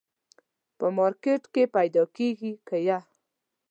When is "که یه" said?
2.67-2.99